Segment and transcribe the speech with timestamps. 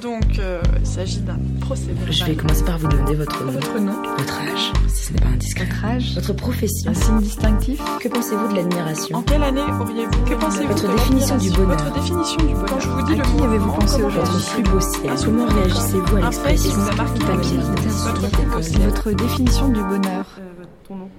[0.00, 2.12] Donc, euh, il s'agit d'un procès verbal.
[2.12, 5.28] Je vais commencer par vous demander votre, Votre nom votre âge, si ce n'est pas
[5.28, 5.66] indiscret.
[5.66, 6.90] Votre âge Votre profession.
[6.90, 10.92] Un signe distinctif Que pensez-vous de l'admiration En quelle année auriez-vous Que pensez-vous Votre de
[10.96, 11.76] définition du bonheur.
[11.76, 12.66] Votre définition du bonheur.
[12.66, 15.46] Quand je vous dis À le qui avez-vous pensé aujourd'hui réagissez-vous plus beau ciel Comment
[15.46, 17.82] réagissez-vous à l'expression vous a marqué du dans papier votre.
[17.82, 18.84] Votre Votre.
[18.84, 20.26] Votre définition du bonheur.
[20.38, 21.10] Euh, ton nom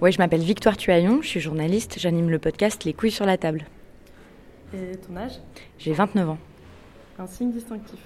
[0.00, 3.38] Ouais, je m'appelle Victoire Tuaillon, je suis journaliste, j'anime le podcast Les couilles sur la
[3.38, 3.64] table.
[4.74, 5.38] Et ton âge
[5.78, 6.38] J'ai 29 ans.
[7.18, 8.00] Un signe distinctif.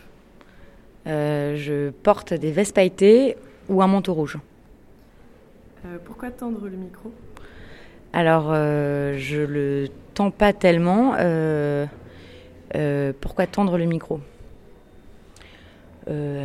[1.07, 3.37] Euh, je porte des vestes pailletées
[3.69, 4.39] ou un manteau rouge.
[5.87, 7.13] Euh, pourquoi tendre le micro?
[8.13, 11.15] Alors, euh, je le tends pas tellement.
[11.19, 11.87] euh,
[13.21, 14.21] pourquoi tendre le micro?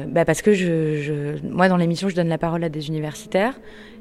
[0.08, 3.58] Bah Parce que je, je- moi, dans l'émission, je donne la parole à des universitaires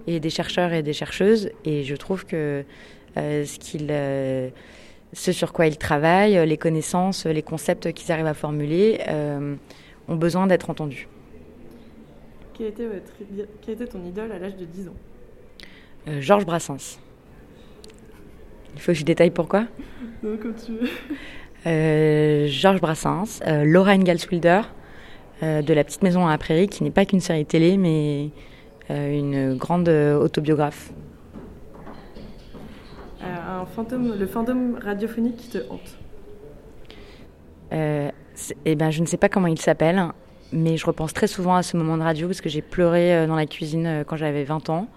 [0.08, 2.64] et des chercheurs et des chercheuses, et je trouve que
[3.16, 3.86] ce, qu'ils,
[5.12, 9.54] ce sur quoi ils travaillent, les connaissances, les concepts qu'ils arrivent à formuler, euh,
[10.12, 11.08] ont besoin d'être entendus.
[12.54, 13.12] Quel était, votre,
[13.68, 14.94] était ton idole à l'âge de 10 ans?
[16.08, 16.98] Euh, Georges Brassens.
[18.74, 19.66] Il faut que je détaille pourquoi?
[20.22, 20.88] Non, comme tu veux.
[21.66, 24.62] Euh, Georges Brassens, euh, Laura Ingalls Wilder,
[25.42, 28.30] euh, de La Petite Maison à la Prairie, qui n'est pas qu'une série télé, mais
[28.90, 30.92] euh, une grande autobiographe.
[33.22, 35.96] Un fantôme, le fantôme radiophonique qui te hante?
[38.64, 40.02] Eh ben, je ne sais pas comment il s'appelle,
[40.52, 43.26] mais je repense très souvent à ce moment de radio parce que j'ai pleuré euh,
[43.26, 44.88] dans la cuisine euh, quand j'avais 20 ans.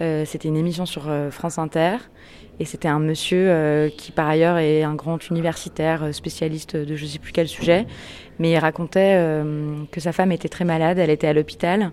[0.00, 1.96] Euh, c'était une émission sur France Inter
[2.60, 7.08] et c'était un monsieur qui par ailleurs est un grand universitaire spécialiste de je ne
[7.08, 7.86] sais plus quel sujet,
[8.38, 9.42] mais il racontait
[9.90, 11.92] que sa femme était très malade, elle était à l'hôpital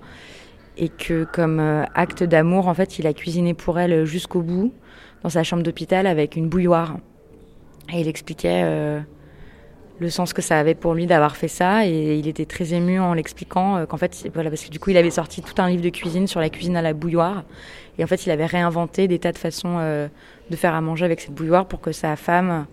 [0.77, 1.59] et que comme
[1.95, 4.73] acte d'amour, en fait, il a cuisiné pour elle jusqu'au bout
[5.21, 6.97] dans sa chambre d'hôpital avec une bouilloire.
[7.93, 9.03] Et il expliquait
[10.03, 12.99] le sens que ça avait pour lui d'avoir fait ça et il était très ému
[12.99, 15.69] en l'expliquant euh, qu'en fait voilà parce que du coup il avait sorti tout un
[15.69, 17.43] livre de cuisine sur la cuisine à la bouilloire
[17.97, 20.07] et en fait il avait réinventé des tas de façons euh,
[20.49, 22.65] de faire à manger avec cette bouilloire pour que sa femme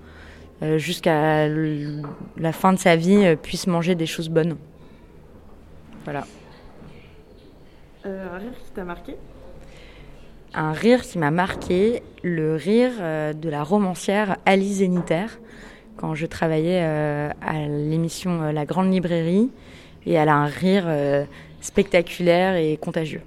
[0.63, 4.57] euh, jusqu'à la fin de sa vie puisse manger des choses bonnes.
[6.05, 6.27] Voilà.
[8.07, 9.17] Euh, un rire qui t'a marqué?
[10.53, 12.93] Un rire qui m'a marqué, le rire
[13.35, 15.39] de la romancière Alice Zénitaire,
[16.01, 19.51] quand je travaillais euh, à l'émission euh, La Grande Librairie,
[20.07, 21.27] et elle a un rire euh,
[21.61, 23.21] spectaculaire et contagieux.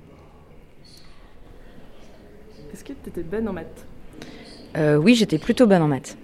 [2.74, 3.86] Est-ce que tu étais bonne en maths?
[4.76, 6.18] Euh, oui, j'étais plutôt bonne en maths.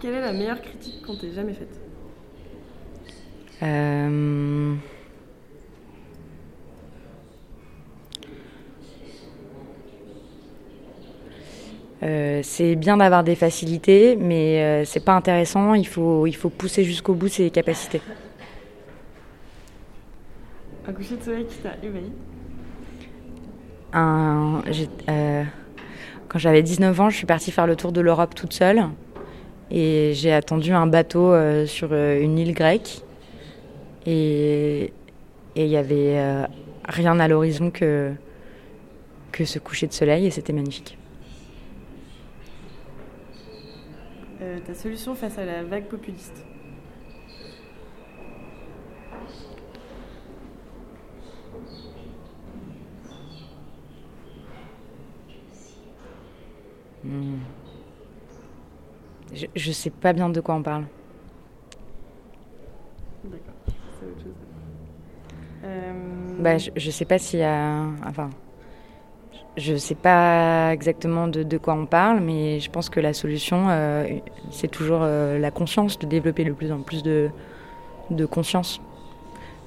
[0.00, 1.80] Quelle est la meilleure critique qu'on t'ait jamais faite?
[3.62, 4.74] Euh,
[12.02, 15.74] euh, c'est bien d'avoir des facilités, mais euh, c'est pas intéressant.
[15.74, 18.00] Il faut, il faut pousser jusqu'au bout ses capacités.
[20.88, 22.10] Un coucher de soleil qui t'a éveillé?
[23.92, 24.62] Un-
[25.08, 25.44] euh,
[26.28, 28.84] quand j'avais 19 ans, je suis partie faire le tour de l'Europe toute seule.
[29.70, 33.02] Et j'ai attendu un bateau euh, sur une île grecque.
[34.06, 34.92] Et
[35.54, 36.18] il y avait
[36.88, 38.12] rien à l'horizon que,
[39.32, 40.24] que ce coucher de soleil.
[40.26, 40.96] Et c'était magnifique.
[44.40, 46.44] Euh, Ta solution face à la vague populiste
[57.02, 57.38] Hmm.
[59.32, 60.84] Je, je sais pas bien de quoi on parle.
[63.24, 63.54] D'accord,
[63.98, 64.34] c'est autre chose.
[65.64, 65.92] Euh,
[66.40, 67.84] Bah, je, je sais pas s'il y a.
[68.06, 68.30] Enfin.
[69.60, 73.66] Je sais pas exactement de, de quoi on parle, mais je pense que la solution,
[73.68, 74.06] euh,
[74.50, 77.28] c'est toujours euh, la conscience, de développer le plus en plus de,
[78.10, 78.80] de conscience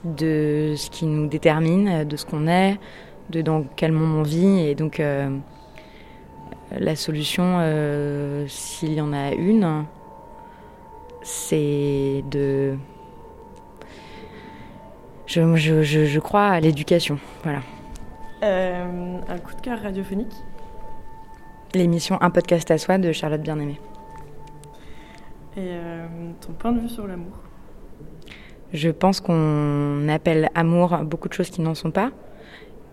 [0.03, 2.79] de ce qui nous détermine, de ce qu'on est,
[3.29, 4.61] de dans quel monde on vit.
[4.67, 5.29] Et donc, euh,
[6.71, 7.59] la solution,
[8.47, 9.85] s'il y en a une,
[11.21, 12.73] c'est de.
[15.27, 17.19] Je, je crois à l'éducation.
[17.43, 17.59] Voilà.
[18.43, 20.33] Euh, un coup de cœur radiophonique
[21.73, 23.79] L'émission Un podcast à soi de Charlotte Bien-Aimée.
[25.57, 26.05] et euh,
[26.41, 27.33] ton point de vue sur l'amour?
[28.73, 32.11] Je pense qu'on appelle amour beaucoup de choses qui n'en sont pas.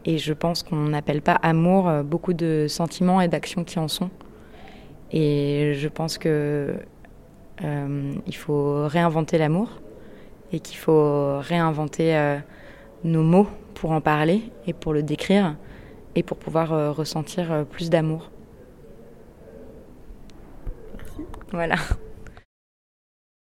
[0.04, 3.88] Et je pense qu'on n'appelle pas amour euh, beaucoup de sentiments et d'actions qui en
[3.88, 4.10] sont.
[5.12, 6.74] Et je pense que
[7.64, 9.68] euh, il faut réinventer l'amour
[10.52, 12.38] et qu'il faut réinventer euh,
[13.04, 13.48] nos mots
[13.80, 15.56] pour en parler et pour le décrire
[16.14, 18.30] et pour pouvoir euh, ressentir euh, plus d'amour.
[21.50, 21.76] Voilà.